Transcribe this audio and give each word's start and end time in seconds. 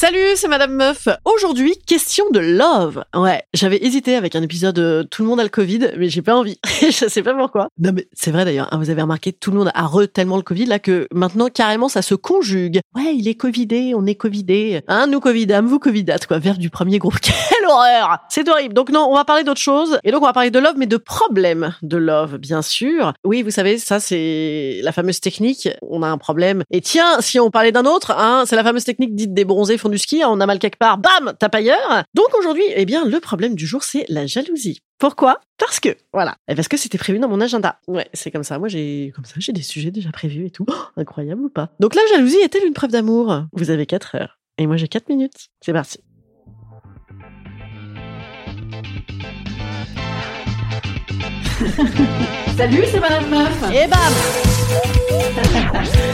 Salut, 0.00 0.36
c'est 0.36 0.46
Madame 0.46 0.74
Meuf. 0.74 1.08
Aujourd'hui, 1.24 1.76
question 1.84 2.30
de 2.30 2.38
love. 2.38 3.02
Ouais, 3.16 3.42
j'avais 3.52 3.84
hésité 3.84 4.14
avec 4.14 4.36
un 4.36 4.42
épisode 4.44 4.78
euh, 4.78 5.02
Tout 5.02 5.22
le 5.22 5.28
monde 5.28 5.40
a 5.40 5.42
le 5.42 5.48
Covid, 5.48 5.90
mais 5.98 6.08
j'ai 6.08 6.22
pas 6.22 6.36
envie. 6.36 6.56
je 6.80 7.08
sais 7.08 7.20
pas 7.20 7.34
pourquoi. 7.34 7.66
Non 7.80 7.90
mais 7.92 8.06
c'est 8.12 8.30
vrai 8.30 8.44
d'ailleurs, 8.44 8.68
hein, 8.70 8.78
vous 8.78 8.90
avez 8.90 9.02
remarqué, 9.02 9.32
tout 9.32 9.50
le 9.50 9.58
monde 9.58 9.72
a 9.74 9.86
re 9.88 10.06
tellement 10.06 10.36
le 10.36 10.44
Covid 10.44 10.66
là 10.66 10.78
que 10.78 11.08
maintenant 11.12 11.48
carrément 11.48 11.88
ça 11.88 12.02
se 12.02 12.14
conjugue. 12.14 12.78
Ouais, 12.94 13.12
il 13.16 13.26
est 13.26 13.34
Covidé, 13.34 13.92
on 13.96 14.06
est 14.06 14.14
Covidé. 14.14 14.82
Hein, 14.86 15.08
nous 15.08 15.18
Covidam, 15.18 15.66
vous 15.66 15.80
Covidate 15.80 16.28
quoi, 16.28 16.38
vers 16.38 16.58
du 16.58 16.70
premier 16.70 17.00
groupe. 17.00 17.18
Quelle 17.20 17.66
horreur 17.66 18.18
C'est 18.28 18.48
horrible. 18.48 18.74
Donc 18.74 18.90
non, 18.90 19.08
on 19.10 19.16
va 19.16 19.24
parler 19.24 19.42
d'autre 19.42 19.60
chose. 19.60 19.98
Et 20.04 20.12
donc 20.12 20.22
on 20.22 20.26
va 20.26 20.32
parler 20.32 20.52
de 20.52 20.60
love, 20.60 20.74
mais 20.76 20.86
de 20.86 20.96
problèmes 20.96 21.74
de 21.82 21.96
love, 21.96 22.38
bien 22.38 22.62
sûr. 22.62 23.14
Oui, 23.24 23.42
vous 23.42 23.50
savez, 23.50 23.78
ça 23.78 23.98
c'est 23.98 24.78
la 24.80 24.92
fameuse 24.92 25.18
technique. 25.18 25.68
On 25.82 26.04
a 26.04 26.08
un 26.08 26.18
problème. 26.18 26.62
Et 26.70 26.82
tiens, 26.82 27.20
si 27.20 27.40
on 27.40 27.50
parlait 27.50 27.72
d'un 27.72 27.84
autre, 27.84 28.12
hein, 28.12 28.44
c'est 28.46 28.54
la 28.54 28.62
fameuse 28.62 28.84
technique 28.84 29.16
dite 29.16 29.34
des 29.34 29.44
bronzés 29.44 29.76
du 29.88 29.98
ski, 29.98 30.22
on 30.24 30.40
a 30.40 30.46
mal 30.46 30.58
quelque 30.58 30.78
part, 30.78 30.98
bam, 30.98 31.34
tape 31.38 31.54
ailleurs. 31.54 32.04
Donc 32.14 32.26
aujourd'hui, 32.38 32.64
eh 32.74 32.84
bien, 32.84 33.04
le 33.04 33.20
problème 33.20 33.54
du 33.54 33.66
jour, 33.66 33.82
c'est 33.82 34.04
la 34.08 34.26
jalousie. 34.26 34.80
Pourquoi? 34.98 35.40
Parce 35.58 35.80
que, 35.80 35.96
voilà. 36.12 36.34
Et 36.48 36.54
parce 36.54 36.68
que 36.68 36.76
c'était 36.76 36.98
prévu 36.98 37.18
dans 37.18 37.28
mon 37.28 37.40
agenda. 37.40 37.78
Ouais, 37.86 38.08
c'est 38.12 38.30
comme 38.30 38.42
ça. 38.42 38.58
Moi, 38.58 38.68
j'ai, 38.68 39.12
comme 39.14 39.24
ça, 39.24 39.34
j'ai 39.38 39.52
des 39.52 39.62
sujets 39.62 39.90
déjà 39.90 40.10
prévus 40.10 40.46
et 40.46 40.50
tout. 40.50 40.66
Oh, 40.68 40.74
incroyable 40.96 41.42
ou 41.42 41.48
pas? 41.50 41.70
Donc 41.80 41.94
la 41.94 42.02
jalousie 42.10 42.38
est-elle 42.38 42.64
une 42.66 42.74
preuve 42.74 42.90
d'amour? 42.90 43.44
Vous 43.52 43.70
avez 43.70 43.86
4 43.86 44.16
heures. 44.16 44.38
Et 44.58 44.66
moi, 44.66 44.76
j'ai 44.76 44.88
4 44.88 45.08
minutes. 45.08 45.48
C'est 45.60 45.72
parti. 45.72 45.98
Salut, 52.56 52.84
c'est 52.90 53.00
Madame 53.00 53.28
Meuf. 53.30 53.62
Et 53.72 53.86
bam 53.86 54.12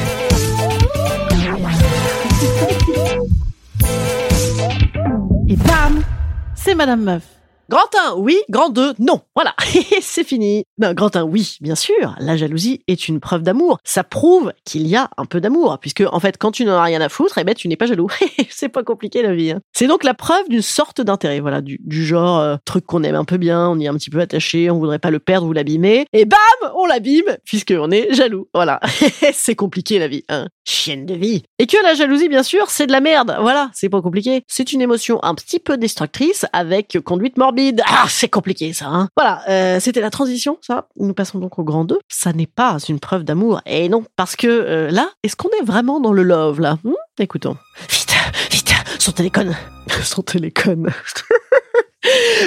Madame 6.75 7.05
Meuf. 7.05 7.44
Grand 7.71 7.89
1, 8.11 8.15
oui. 8.17 8.37
Grand 8.51 8.69
2, 8.69 8.95
non. 8.99 9.21
Voilà, 9.35 9.55
c'est 10.03 10.25
fini. 10.25 10.65
Non, 10.79 10.93
grand 10.93 11.17
1, 11.17 11.23
oui, 11.23 11.57
bien 11.61 11.75
sûr. 11.75 12.15
La 12.19 12.37
jalousie 12.37 12.83
est 12.89 13.09
une 13.09 13.21
preuve 13.21 13.43
d'amour. 13.43 13.79
Ça 13.85 14.05
prouve 14.05 14.53
qu'il 14.65 14.87
y 14.87 14.97
a 14.97 15.09
un 15.17 15.25
peu 15.25 15.41
d'amour, 15.41 15.79
puisque 15.81 16.03
en 16.11 16.21
fait, 16.21 16.37
quand 16.39 16.51
tu 16.53 16.65
n'en 16.65 16.77
as 16.77 16.83
rien 16.83 17.01
à 17.01 17.09
foutre, 17.09 17.39
eh 17.39 17.45
ben, 17.45 17.55
tu 17.55 17.69
n'es 17.69 17.77
pas 17.77 17.87
jaloux. 17.87 18.09
c'est 18.51 18.69
pas 18.69 18.83
compliqué 18.83 19.23
la 19.23 19.35
vie. 19.35 19.53
hein. 19.53 19.61
C'est 19.73 19.87
donc 19.87 20.05
la 20.05 20.15
preuve 20.15 20.49
d'une 20.49 20.63
sorte 20.63 21.01
d'intérêt, 21.01 21.41
voilà, 21.41 21.61
du, 21.63 21.79
du 21.83 22.05
genre 22.05 22.39
euh, 22.39 22.57
truc 22.65 22.85
qu'on 22.85 23.03
aime 23.03 23.15
un 23.15 23.25
peu 23.25 23.39
bien, 23.39 23.69
on 23.69 23.79
y 23.79 23.87
est 23.87 23.89
un 23.89 23.95
petit 23.95 24.11
peu 24.11 24.21
attaché, 24.21 24.71
on 24.71 24.79
voudrait 24.79 24.99
pas 24.99 25.11
le 25.11 25.19
perdre 25.19 25.47
ou 25.47 25.53
l'abîmer, 25.53 26.07
et 26.13 26.25
bam, 26.27 26.39
on 26.77 26.87
l'abîme, 26.87 27.37
puisqu'on 27.45 27.91
est 27.91 28.13
jaloux. 28.13 28.49
Voilà, 28.55 28.81
c'est 29.33 29.55
compliqué 29.55 29.99
la 29.99 30.09
vie, 30.09 30.25
hein. 30.29 30.49
Chienne 30.67 31.05
de 31.07 31.15
vie. 31.15 31.43
Et 31.59 31.67
que 31.67 31.77
la 31.83 31.95
jalousie, 31.95 32.29
bien 32.29 32.43
sûr, 32.43 32.71
c'est 32.71 32.87
de 32.87 32.93
la 32.93 33.01
merde. 33.01 33.37
Voilà, 33.41 33.71
c'est 33.75 33.89
pas 33.91 34.01
compliqué. 34.01 34.43
C'est 34.49 34.73
une 34.73 34.81
émotion 34.81 35.23
un 35.23 35.35
petit 35.35 35.59
peu 35.61 35.77
destructrice 35.77 36.47
avec 36.53 36.99
conduite 37.05 37.37
morbide. 37.37 37.54
Ah, 37.87 38.07
c'est 38.09 38.29
compliqué 38.29 38.73
ça. 38.73 38.87
Hein. 38.87 39.09
Voilà, 39.17 39.43
euh, 39.49 39.81
c'était 39.81 40.01
la 40.01 40.11
transition, 40.11 40.59
ça. 40.61 40.89
Nous 40.97 41.15
passons 41.15 41.39
donc 41.39 41.59
au 41.59 41.65
grand 41.65 41.85
2. 41.85 41.99
Ça 42.09 42.33
n'est 42.33 42.47
pas 42.47 42.79
une 42.89 43.01
preuve 43.01 43.25
d'amour. 43.25 43.61
Et 43.67 43.89
non, 43.89 44.05
parce 44.17 44.37
que 44.37 44.47
euh, 44.47 44.91
là, 44.91 45.11
est-ce 45.23 45.37
qu'on 45.37 45.51
est 45.61 45.65
vraiment 45.65 46.01
dans 46.01 46.13
le 46.13 46.23
love 46.23 46.61
là? 46.61 46.79
Hmm? 46.85 46.95
Écoutons. 47.19 47.57
Vite, 47.91 48.15
vite, 48.51 48.75
son 48.99 49.13
téléphone. 49.13 49.55
son 50.03 50.23
téléphone. 50.23 50.91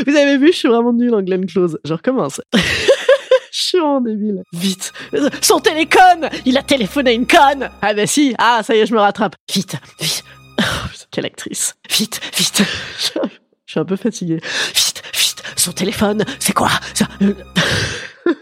Vous 0.06 0.16
avez 0.16 0.38
vu, 0.38 0.48
je 0.48 0.58
suis 0.58 0.68
vraiment 0.68 0.94
nulle 0.94 1.16
en 1.16 1.22
Glenn 1.22 1.46
Close. 1.46 1.80
Je 1.84 1.94
recommence. 1.94 2.42
Je 3.52 3.64
suis 3.64 3.80
vraiment 3.80 4.02
débile. 4.02 4.44
Vite. 4.54 4.94
Son 5.42 5.60
télécon 5.60 6.30
Il 6.46 6.58
a 6.58 6.64
téléphoné 6.64 7.14
une 7.14 7.26
conne 7.26 7.72
Ah 7.82 7.96
bah 7.96 8.06
si. 8.06 8.36
Ah, 8.38 8.62
ça 8.62 8.76
y 8.76 8.80
est, 8.80 8.86
je 8.86 8.94
me 8.94 9.00
rattrape. 9.00 9.36
Vite, 9.52 9.78
vite. 10.00 10.24
Oh, 10.60 10.88
quelle 11.12 11.26
actrice. 11.28 11.76
Vite, 11.90 12.20
vite. 12.36 12.64
Je 13.66 13.74
suis 13.74 13.80
un 13.80 13.86
peu 13.86 13.96
fatiguée. 13.96 14.40
Vite, 14.74 14.97
vite. 15.18 15.44
Son 15.56 15.72
téléphone, 15.72 16.24
c'est 16.40 16.54
quoi? 16.54 16.70
Ça 16.94 17.08
euh, 17.22 17.34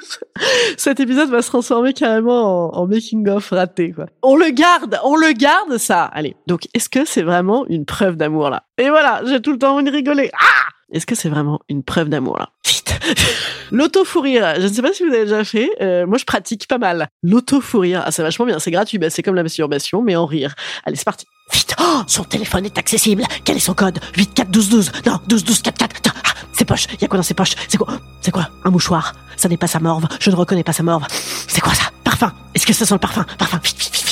Cet 0.78 1.00
épisode 1.00 1.30
va 1.30 1.41
se 1.41 1.47
transformer 1.47 1.94
carrément 1.94 2.75
en, 2.78 2.88
making-of 2.88 3.50
raté, 3.52 3.91
quoi. 3.91 4.08
On 4.22 4.36
le 4.36 4.50
garde, 4.50 5.00
on 5.03 5.16
le 5.16 5.31
garde, 5.31 5.78
ça. 5.78 6.03
Allez. 6.06 6.36
Donc, 6.47 6.68
est-ce 6.74 6.90
que 6.90 7.06
c'est 7.06 7.22
vraiment 7.22 7.66
une 7.68 7.86
preuve 7.86 8.16
d'amour, 8.16 8.50
là? 8.50 8.63
Et 8.78 8.90
voilà, 8.90 9.22
j'ai 9.25 9.41
tout 9.41 9.52
le 9.52 9.59
temps 9.59 9.75
envie 9.75 9.84
de 9.84 9.91
rigoler. 9.91 10.31
Ah 10.34 10.69
Est-ce 10.91 11.06
que 11.06 11.16
c'est 11.16 11.30
vraiment 11.30 11.62
une 11.69 11.84
preuve 11.84 12.09
d'amour, 12.09 12.38
là? 12.38 12.50
Vite 12.66 13.00
L'auto-fou-rire, 13.72 14.56
je 14.57 14.68
ne 14.68 14.74
sais 14.74 14.81
pas 14.81 14.94
si 14.94 15.03
vous 15.03 15.13
avez 15.13 15.24
déjà 15.24 15.44
fait, 15.44 15.69
euh, 15.81 16.06
moi 16.06 16.18
je 16.18 16.25
pratique 16.25 16.68
pas 16.68 16.78
mal. 16.78 17.07
L'auto-fou-rire, 17.24 18.03
ah, 18.06 18.12
c'est 18.12 18.22
vachement 18.22 18.46
bien, 18.46 18.59
c'est 18.59 18.72
gratuit, 18.72 18.97
bah, 18.97 19.09
c'est 19.09 19.24
comme 19.24 19.36
la 19.36 19.44
masturbation, 19.44 20.02
mais 20.02 20.16
en 20.16 20.25
rire. 20.25 20.53
Allez, 20.86 20.96
c'est 20.96 21.06
parti. 21.06 21.25
Vite 21.52 21.75
Oh 21.80 22.02
Son 22.07 22.24
téléphone 22.24 22.66
est 22.66 22.78
accessible 22.78 23.24
Quel 23.44 23.57
est 23.57 23.59
son 23.59 23.75
code? 23.75 24.00
8 24.18 24.34
4 24.34 24.50
12 24.50 24.69
12 24.69 24.92
Non, 25.06 25.19
12 25.28 25.44
12 25.44 25.62
4 25.62 25.78
4 25.78 25.97
Attends, 25.97 26.04
ah, 26.04 26.04
Ses 26.57 26.66
poches 26.66 26.88
Il 26.93 27.01
y 27.01 27.05
a 27.05 27.07
quoi 27.07 27.17
dans 27.17 27.23
ses 27.23 27.33
poches? 27.33 27.55
C'est 27.67 27.77
quoi? 27.77 27.88
C'est 28.21 28.31
quoi? 28.31 28.49
Un 28.63 28.69
mouchoir? 28.69 29.13
Ça 29.35 29.49
n'est 29.49 29.57
pas 29.57 29.67
sa 29.67 29.79
morve. 29.79 30.05
Je 30.19 30.29
ne 30.29 30.35
reconnais 30.35 30.63
pas 30.63 30.73
sa 30.73 30.83
morve. 30.83 31.03
C'est 31.09 31.61
quoi 31.61 31.73
ça? 31.73 31.83
Parfum. 32.03 32.31
Est-ce 32.53 32.66
que 32.66 32.73
ça 32.73 32.85
sent 32.85 32.93
le 32.93 32.99
parfum? 32.99 33.25
Parfum, 33.38 33.59
vite, 33.61 33.77
vite, 33.77 33.93
vite, 33.93 34.04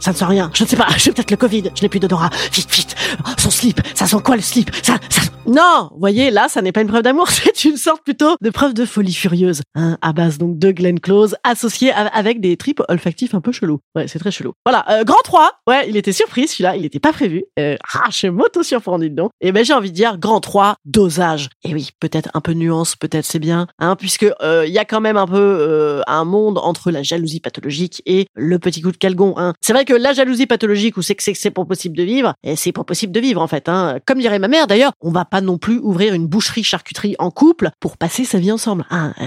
ça, 0.00 0.12
ne 0.12 0.16
sent 0.16 0.24
rien. 0.24 0.50
Je 0.54 0.64
ne 0.64 0.68
sais 0.68 0.76
pas. 0.76 0.88
J'ai 0.96 1.12
peut-être 1.12 1.30
le 1.30 1.36
Covid. 1.36 1.70
Je 1.74 1.82
n'ai 1.82 1.88
plus 1.88 2.00
d'odorat. 2.00 2.30
Vite, 2.52 2.70
vite. 2.74 2.96
Son 3.38 3.50
slip. 3.50 3.80
Ça 3.94 4.06
sent 4.06 4.16
quoi 4.24 4.36
le 4.36 4.42
slip? 4.42 4.70
Ça, 4.82 4.96
ça. 5.08 5.22
Non, 5.46 5.88
vous 5.92 5.98
voyez, 5.98 6.30
là, 6.30 6.48
ça 6.48 6.62
n'est 6.62 6.70
pas 6.70 6.82
une 6.82 6.88
preuve 6.88 7.02
d'amour. 7.02 7.28
C'est 7.30 7.64
une 7.64 7.76
sorte 7.76 8.02
plutôt 8.04 8.36
de 8.40 8.50
preuve 8.50 8.74
de 8.74 8.84
folie 8.84 9.12
furieuse. 9.12 9.62
Hein, 9.74 9.98
à 10.02 10.12
base 10.12 10.38
donc 10.38 10.58
de 10.58 10.70
Glenn 10.70 11.00
Close, 11.00 11.34
associé 11.44 11.92
avec 11.92 12.40
des 12.40 12.56
tripes 12.56 12.82
olfactifs 12.88 13.34
un 13.34 13.40
peu 13.40 13.50
chelous. 13.52 13.80
Ouais, 13.94 14.06
c'est 14.06 14.18
très 14.18 14.30
chelou. 14.30 14.52
Voilà. 14.64 14.84
euh, 14.90 15.04
grand 15.04 15.20
3. 15.24 15.50
Ouais, 15.66 15.88
il 15.88 15.96
était 15.96 16.12
surpris 16.12 16.46
celui-là. 16.46 16.76
Il 16.76 16.82
n'était 16.82 17.00
pas 17.00 17.12
prévu. 17.12 17.44
Euh, 17.58 17.76
ah, 17.94 18.04
je 18.10 18.16
suis 18.16 18.30
moto-surprendu 18.30 19.10
dedans. 19.10 19.30
Et 19.40 19.52
ben, 19.52 19.64
j'ai 19.64 19.72
envie 19.72 19.90
de 19.90 19.96
dire 19.96 20.18
grand 20.18 20.40
3, 20.40 20.76
dosage. 20.84 21.48
Et 21.64 21.74
oui, 21.74 21.90
peut-être 22.00 22.30
un 22.34 22.40
peu 22.40 22.52
nuance, 22.52 22.96
peut-être 22.96 23.24
c'est 23.24 23.38
bien. 23.38 23.66
Hein, 23.78 23.96
puisque 23.96 24.26
euh, 24.42 24.64
il 24.66 24.72
y 24.72 24.78
a 24.78 24.84
quand 24.84 25.00
même 25.00 25.16
un 25.16 25.26
peu 25.26 25.36
euh, 25.36 26.02
un 26.06 26.24
monde 26.24 26.58
entre 26.58 26.90
la 26.90 27.02
jalousie 27.02 27.40
pathologique 27.40 28.02
et 28.06 28.26
le 28.34 28.58
petit 28.58 28.82
coup 28.82 28.92
de 28.92 28.96
calgon. 28.96 29.34
Hein. 29.36 29.54
C'est 29.60 29.72
vrai 29.72 29.84
que 29.84 29.89
la 29.94 30.12
jalousie 30.12 30.46
pathologique 30.46 30.96
où 30.96 31.02
c'est 31.02 31.14
que 31.14 31.22
c'est 31.22 31.32
que 31.32 31.38
c'est 31.38 31.50
pas 31.50 31.64
possible 31.64 31.96
de 31.96 32.02
vivre, 32.02 32.34
et 32.42 32.56
c'est 32.56 32.72
pas 32.72 32.84
possible 32.84 33.12
de 33.12 33.20
vivre 33.20 33.40
en 33.40 33.46
fait. 33.46 33.68
Hein. 33.68 33.98
Comme 34.06 34.18
dirait 34.18 34.38
ma 34.38 34.48
mère 34.48 34.66
d'ailleurs, 34.66 34.92
on 35.00 35.10
va 35.10 35.24
pas 35.24 35.40
non 35.40 35.58
plus 35.58 35.78
ouvrir 35.78 36.14
une 36.14 36.26
boucherie 36.26 36.64
charcuterie 36.64 37.16
en 37.18 37.30
couple 37.30 37.70
pour 37.80 37.96
passer 37.96 38.24
sa 38.24 38.38
vie 38.38 38.52
ensemble. 38.52 38.84
Hein. 38.90 39.14
Euh, 39.20 39.26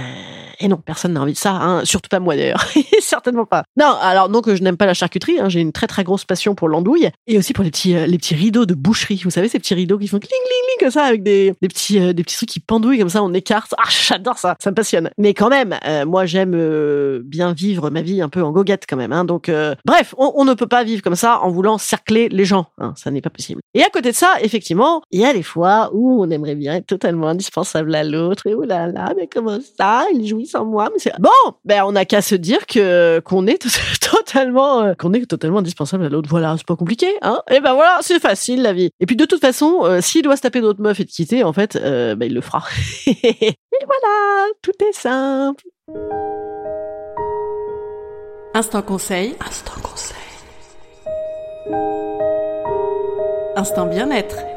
et 0.64 0.70
non, 0.70 0.78
personne 0.78 1.14
n'a 1.14 1.22
envie 1.22 1.34
de 1.34 1.38
ça, 1.38 1.52
hein. 1.52 1.84
surtout 1.84 2.08
pas 2.08 2.22
moi 2.22 2.38
d'ailleurs, 2.38 2.66
certainement 3.02 3.46
pas. 3.46 3.66
Non, 3.78 3.94
alors 4.02 4.30
non 4.30 4.42
que 4.42 4.56
je 4.56 4.64
n'aime 4.64 4.78
pas 4.78 4.86
la 4.86 4.94
charcuterie, 4.94 5.40
hein. 5.40 5.50
j'ai 5.50 5.60
une 5.60 5.74
très 5.74 5.88
très 5.88 6.06
grosse 6.06 6.24
passion 6.24 6.56
pour 6.56 6.70
l'andouille 6.70 7.10
et 7.28 7.38
aussi 7.38 7.52
pour 7.52 7.66
les 7.66 7.70
petits 7.70 7.96
euh, 7.96 8.08
les 8.08 8.18
petits 8.18 8.34
rideaux 8.34 8.66
de 8.66 8.74
boucherie. 8.74 9.22
Vous 9.26 9.30
savez 9.30 9.50
ces 9.50 9.60
petits 9.60 9.74
rideaux 9.74 9.98
qui 9.98 10.08
font 10.08 10.20
cling 10.20 10.30
cling 10.30 10.40
cling 10.40 10.80
comme 10.80 10.92
ça 10.92 11.04
avec 11.04 11.22
des 11.22 11.54
des 11.62 11.68
petits 11.68 12.00
euh, 12.00 12.14
des 12.14 12.24
petits 12.24 12.38
trucs 12.38 12.50
qui 12.50 12.62
pendouillent 12.62 13.00
comme 13.00 13.10
ça, 13.10 13.22
on 13.22 13.34
écarte. 13.34 13.74
Ah, 13.78 13.90
j'adore 13.90 14.38
ça, 14.38 14.56
ça 14.60 14.72
me 14.72 14.76
passionne. 14.76 15.10
Mais 15.18 15.34
quand 15.34 15.50
même, 15.50 15.78
euh, 15.86 16.06
moi 16.06 16.26
j'aime 16.26 16.54
euh, 16.56 17.22
bien 17.24 17.52
vivre 17.52 17.90
ma 17.90 18.02
vie 18.02 18.22
un 18.22 18.30
peu 18.30 18.42
en 18.42 18.52
goguette 18.52 18.86
quand 18.88 18.98
même. 18.98 19.12
Hein. 19.12 19.26
Donc 19.26 19.50
euh, 19.50 19.76
bref, 19.86 20.16
on, 20.18 20.32
on 20.36 20.46
ne 20.46 20.54
peut 20.54 20.68
pas 20.68 20.84
vivre 20.84 21.02
comme 21.02 21.16
ça 21.16 21.42
en 21.42 21.50
voulant 21.50 21.78
cercler 21.78 22.30
les 22.30 22.46
gens. 22.46 22.68
Hein. 22.78 22.94
Ça 22.96 23.12
n'est 23.12 23.22
pas 23.22 23.30
possible. 23.30 23.62
Et 23.74 23.84
à 23.84 23.90
côté 23.90 24.12
de 24.12 24.16
ça, 24.16 24.36
effectivement, 24.42 25.02
il 25.12 25.20
y 25.20 25.26
a 25.26 25.34
des 25.34 25.44
fois 25.44 25.90
où 25.94 26.24
on 26.24 26.30
aimerait 26.30 26.56
bien 26.56 26.76
être 26.76 26.88
totalement 26.88 27.28
indispensable 27.28 27.94
à 27.96 28.04
l'autre 28.04 28.48
et 28.48 28.54
oh 28.54 28.64
là 28.64 28.88
là, 28.88 29.14
mais 29.18 29.28
comment 29.28 29.60
ça, 29.78 30.06
il 30.14 30.28
jouit 30.28 30.46
sans 30.54 30.66
moi. 30.66 30.90
Mais 30.94 31.00
c'est 31.00 31.14
bon. 31.20 31.30
Ben 31.66 31.84
on 31.86 31.96
a 31.96 32.06
qu'à 32.06 32.22
se 32.22 32.36
dire 32.36 32.66
que 32.66 33.22
qu'on 33.26 33.48
est 33.48 33.66
totalement 34.02 34.82
euh, 34.82 34.94
qu'on 34.94 35.14
est 35.14 35.26
totalement 35.26 35.60
indispensable 35.60 36.06
à 36.06 36.10
l'autre. 36.10 36.30
Voilà, 36.30 36.56
c'est 36.58 36.66
pas 36.66 36.76
compliqué, 36.76 37.08
hein 37.22 37.42
Et 37.50 37.60
ben 37.60 37.74
voilà, 37.74 37.98
c'est 38.02 38.20
facile 38.20 38.62
la 38.62 38.74
vie. 38.74 38.90
Et 39.00 39.06
puis 39.06 39.16
de 39.16 39.26
toute 39.26 39.42
façon, 39.42 39.82
euh, 39.84 40.02
s'il 40.02 40.22
doit 40.22 40.38
se 40.38 40.42
taper 40.42 40.62
d'autres 40.62 40.82
meufs 40.82 41.00
et 41.00 41.06
de 41.06 41.10
quitter, 41.10 41.44
en 41.44 41.54
fait, 41.54 41.76
euh, 41.76 42.16
ben 42.16 42.28
il 42.28 42.34
le 42.34 42.42
fera. 42.42 42.64
et 43.08 43.58
voilà, 43.86 44.48
tout 44.62 44.72
est 44.88 44.94
simple. 44.94 45.64
Instant 48.54 48.82
conseil. 48.84 49.36
Instant 49.46 49.82
conseil. 49.82 50.18
Instant 53.56 53.86
bien-être. 53.88 54.53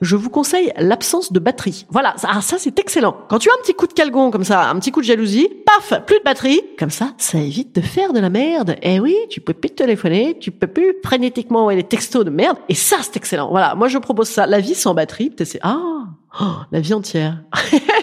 Je 0.00 0.16
vous 0.16 0.30
conseille 0.30 0.72
l'absence 0.78 1.32
de 1.32 1.38
batterie. 1.38 1.86
Voilà, 1.90 2.14
ça, 2.16 2.28
ah, 2.32 2.40
ça 2.40 2.56
c'est 2.58 2.78
excellent. 2.78 3.16
Quand 3.28 3.38
tu 3.38 3.48
as 3.48 3.52
un 3.52 3.62
petit 3.62 3.74
coup 3.74 3.86
de 3.86 3.92
calgon 3.92 4.30
comme 4.30 4.44
ça, 4.44 4.68
un 4.68 4.78
petit 4.78 4.92
coup 4.92 5.00
de 5.00 5.06
jalousie, 5.06 5.48
paf, 5.64 6.04
plus 6.04 6.18
de 6.18 6.24
batterie. 6.24 6.60
Comme 6.78 6.90
ça, 6.90 7.14
ça 7.18 7.38
évite 7.38 7.74
de 7.74 7.80
faire 7.80 8.12
de 8.12 8.20
la 8.20 8.28
merde. 8.28 8.76
Eh 8.82 9.00
oui, 9.00 9.16
tu 9.30 9.40
peux 9.40 9.54
plus 9.54 9.70
téléphoner, 9.70 10.38
tu 10.38 10.50
peux 10.50 10.66
plus 10.66 10.94
frénétiquement 11.02 11.60
envoyer 11.60 11.82
des 11.82 11.88
textos 11.88 12.24
de 12.24 12.30
merde. 12.30 12.58
Et 12.68 12.74
ça, 12.74 12.96
c'est 13.00 13.16
excellent. 13.16 13.48
Voilà, 13.50 13.74
moi 13.74 13.88
je 13.88 13.98
propose 13.98 14.28
ça. 14.28 14.46
La 14.46 14.60
vie 14.60 14.74
sans 14.74 14.94
batterie, 14.94 15.32
c'est 15.44 15.60
ah 15.62 16.04
Oh, 16.40 16.44
la 16.70 16.80
vie 16.80 16.92
entière. 16.92 17.42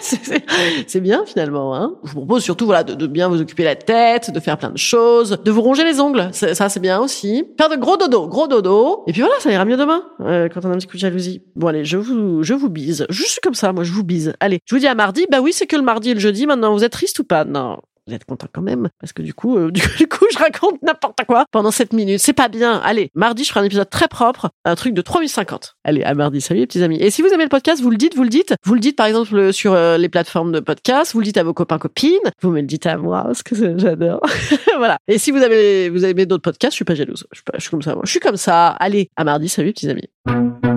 c'est 0.86 1.00
bien 1.00 1.24
finalement. 1.26 1.74
Hein 1.74 1.94
je 2.04 2.10
vous 2.10 2.16
propose 2.16 2.42
surtout 2.42 2.66
voilà 2.66 2.82
de, 2.82 3.06
bien 3.06 3.28
vous 3.28 3.40
occuper 3.40 3.64
la 3.64 3.76
tête, 3.76 4.32
de 4.32 4.40
faire 4.40 4.58
plein 4.58 4.70
de 4.70 4.78
choses, 4.78 5.38
de 5.44 5.50
vous 5.50 5.62
ronger 5.62 5.84
les 5.84 6.00
ongles. 6.00 6.30
Ça 6.32 6.68
c'est 6.68 6.80
bien 6.80 7.00
aussi. 7.00 7.44
Faire 7.58 7.68
de 7.68 7.76
gros 7.76 7.96
dodo, 7.96 8.26
gros 8.26 8.48
dodo. 8.48 9.04
Et 9.06 9.12
puis 9.12 9.20
voilà, 9.20 9.36
ça 9.38 9.52
ira 9.52 9.64
mieux 9.64 9.76
demain 9.76 10.02
euh, 10.20 10.48
quand 10.48 10.64
on 10.64 10.70
a 10.70 10.74
un 10.74 10.78
petit 10.78 10.86
coup 10.86 10.96
de 10.96 11.00
jalousie. 11.00 11.42
Bon 11.54 11.68
allez, 11.68 11.84
je 11.84 11.96
vous 11.96 12.42
je 12.42 12.54
vous 12.54 12.70
bise. 12.70 13.06
Je 13.08 13.22
suis 13.22 13.40
comme 13.40 13.54
ça, 13.54 13.72
moi 13.72 13.84
je 13.84 13.92
vous 13.92 14.04
bise. 14.04 14.34
Allez, 14.40 14.60
je 14.64 14.74
vous 14.74 14.80
dis 14.80 14.86
à 14.86 14.94
mardi. 14.94 15.26
Bah 15.30 15.40
oui, 15.40 15.52
c'est 15.52 15.66
que 15.66 15.76
le 15.76 15.82
mardi 15.82 16.10
et 16.10 16.14
le 16.14 16.20
jeudi. 16.20 16.46
Maintenant, 16.46 16.72
vous 16.72 16.84
êtes 16.84 16.92
triste 16.92 17.18
ou 17.20 17.24
pas? 17.24 17.44
Non 17.44 17.78
vous 18.06 18.14
êtes 18.14 18.24
content 18.24 18.46
quand 18.52 18.62
même 18.62 18.88
parce 19.00 19.12
que 19.12 19.22
du 19.22 19.34
coup, 19.34 19.56
euh, 19.56 19.70
du, 19.98 20.06
coup, 20.08 20.26
je 20.32 20.38
raconte 20.38 20.82
n'importe 20.82 21.24
quoi 21.26 21.46
pendant 21.50 21.70
7 21.70 21.92
minutes. 21.92 22.20
C'est 22.20 22.32
pas 22.32 22.48
bien. 22.48 22.80
Allez, 22.84 23.10
mardi, 23.14 23.44
je 23.44 23.50
ferai 23.50 23.60
un 23.60 23.64
épisode 23.64 23.88
très 23.88 24.08
propre, 24.08 24.50
un 24.64 24.74
truc 24.74 24.94
de 24.94 25.02
3050. 25.02 25.76
Allez, 25.84 26.02
à 26.02 26.14
mardi. 26.14 26.40
Salut 26.40 26.60
les 26.60 26.66
petits 26.66 26.82
amis. 26.82 26.98
Et 27.00 27.10
si 27.10 27.22
vous 27.22 27.28
aimez 27.28 27.44
le 27.44 27.48
podcast, 27.48 27.82
vous 27.82 27.90
le 27.90 27.96
dites, 27.96 28.14
vous 28.16 28.22
le 28.22 28.28
dites. 28.28 28.54
Vous 28.64 28.74
le 28.74 28.80
dites 28.80 28.96
par 28.96 29.06
exemple 29.06 29.52
sur 29.52 29.72
euh, 29.72 29.96
les 29.96 30.08
plateformes 30.08 30.52
de 30.52 30.60
podcast, 30.60 31.12
vous 31.12 31.20
le 31.20 31.24
dites 31.24 31.38
à 31.38 31.44
vos 31.44 31.54
copains 31.54 31.78
copines, 31.78 32.18
vous 32.42 32.50
me 32.50 32.60
le 32.60 32.66
dites 32.66 32.86
à 32.86 32.96
moi 32.96 33.22
parce 33.24 33.42
que 33.42 33.54
j'adore. 33.78 34.20
voilà. 34.76 34.98
Et 35.08 35.18
si 35.18 35.30
vous 35.30 35.38
avez 35.38 35.88
vous 35.88 36.04
avez 36.04 36.26
d'autres 36.26 36.42
podcasts, 36.42 36.72
je 36.72 36.76
suis 36.76 36.84
pas 36.84 36.94
jalouse. 36.94 37.26
Je 37.32 37.60
suis, 37.60 37.70
comme 37.70 37.82
ça. 37.82 37.96
Je 38.02 38.10
suis 38.10 38.20
comme 38.20 38.36
ça. 38.36 38.68
Allez, 38.68 39.08
à 39.16 39.24
mardi. 39.24 39.48
Salut 39.48 39.68
les 39.68 39.72
petits 39.72 39.90
amis. 39.90 40.73